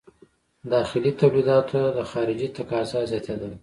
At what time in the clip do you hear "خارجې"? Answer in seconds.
2.11-2.47